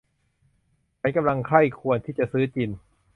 [0.99, 2.69] ฉันกำลังใคร่ครวญที่จะซื้อจิน